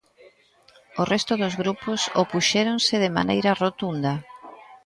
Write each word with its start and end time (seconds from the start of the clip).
O 1.01 1.03
resto 1.13 1.33
dos 1.41 1.53
grupos 1.61 1.99
opuxéronse 2.23 2.95
de 3.03 3.13
maneira 3.17 3.51
rotunda. 3.63 4.13